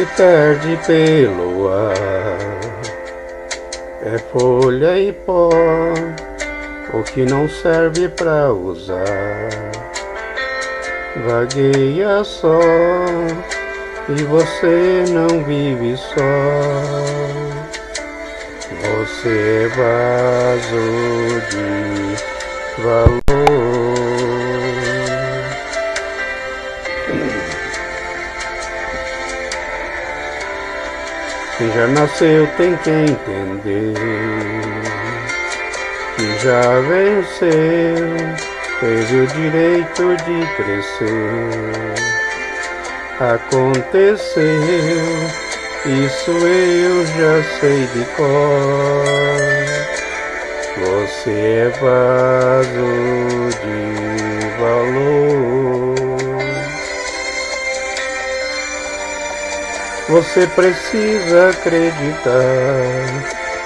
[0.00, 2.38] se perde pelo ar.
[4.02, 5.50] É folha e pó,
[6.94, 9.50] o que não serve pra usar.
[11.26, 12.60] Vagueia só,
[14.08, 16.14] e você não vive só.
[18.80, 20.80] Você é vaso
[21.50, 23.19] de valor.
[31.60, 33.92] Quem já nasceu tem que entender
[36.16, 38.06] que já venceu,
[38.80, 41.98] teve o direito de crescer.
[43.20, 44.42] Aconteceu,
[45.84, 49.04] isso eu já sei de cor.
[50.78, 53.19] Você é vaso
[60.10, 62.32] Você precisa acreditar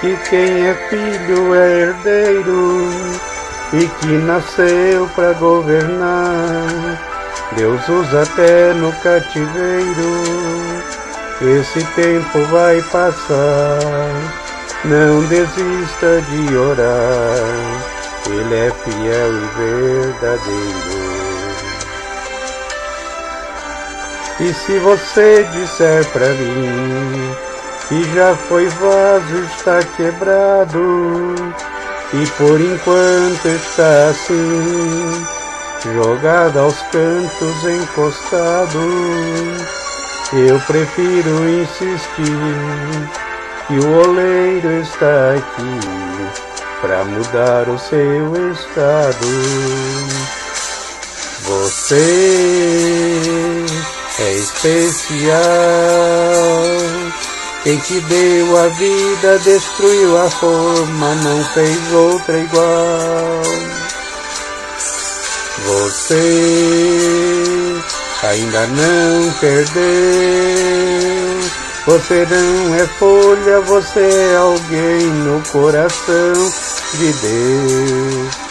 [0.00, 2.88] que quem é filho é herdeiro
[3.72, 6.96] e que nasceu para governar.
[7.56, 10.22] Deus usa até no cativeiro.
[11.42, 13.80] Esse tempo vai passar.
[14.84, 17.98] Não desista de orar.
[18.26, 21.07] Ele é fiel e verdadeiro.
[24.40, 27.34] E se você disser pra mim
[27.88, 31.34] que já foi vaso, está quebrado,
[32.12, 35.26] e por enquanto está assim,
[35.94, 38.78] jogado aos cantos, encostado,
[40.34, 43.08] eu prefiro insistir
[43.66, 45.80] que o oleiro está aqui
[46.80, 49.26] para mudar o seu estado.
[51.42, 51.98] Você
[54.18, 55.38] é especial.
[57.64, 63.42] Quem te deu a vida destruiu a forma, não fez outra igual.
[65.66, 66.72] Você
[68.22, 69.78] ainda não perdeu.
[71.86, 76.32] Você não é folha, você é alguém no coração
[76.94, 78.47] de Deus.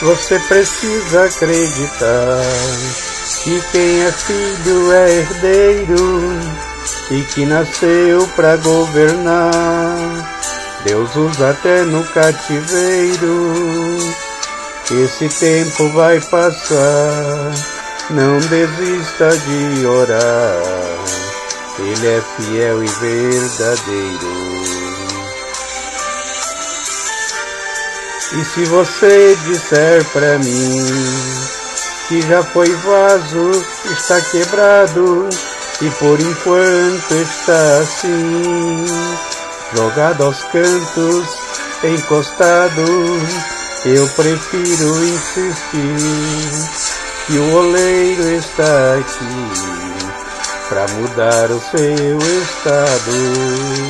[0.00, 2.40] Você precisa acreditar
[3.42, 6.38] que quem é filho é herdeiro
[7.10, 10.38] e que nasceu para governar.
[10.84, 13.96] Deus usa até no cativeiro.
[14.90, 17.52] Esse tempo vai passar.
[18.10, 20.62] Não desista de orar.
[21.78, 24.77] Ele é fiel e verdadeiro.
[28.30, 30.86] E se você disser pra mim
[32.08, 35.28] que já foi vaso, está quebrado
[35.80, 38.86] e por enquanto está assim,
[39.74, 41.26] jogado aos cantos,
[41.84, 42.82] encostado,
[43.86, 45.98] eu prefiro insistir
[47.26, 49.88] que o oleiro está aqui
[50.68, 53.88] para mudar o seu estado.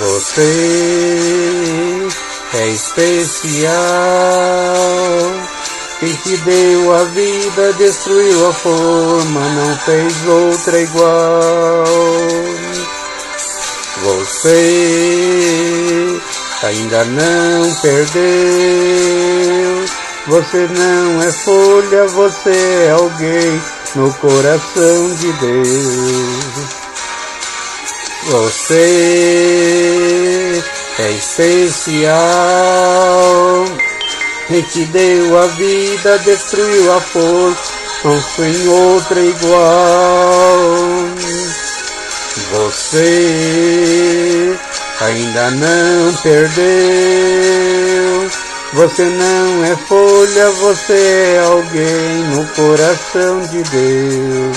[0.00, 1.41] Você
[2.54, 3.72] é especial.
[6.00, 11.84] Quem te deu a vida destruiu a forma, não fez outra igual.
[14.02, 15.10] Você
[16.62, 18.22] ainda não perdeu.
[20.26, 22.50] Você não é folha, você
[22.86, 23.60] é alguém
[23.94, 26.82] no coração de Deus.
[28.30, 29.42] Você
[30.98, 32.12] é especial.
[34.48, 37.72] Quem te deu a vida, destruiu a força,
[38.36, 40.58] tem outra igual.
[42.52, 43.78] Você
[45.00, 46.62] ainda não perdeu.
[48.74, 54.56] Você não é folha, você é alguém no coração de Deus.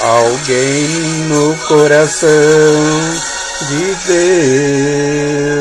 [0.00, 0.88] Alguém
[1.28, 5.55] no coração de Deus.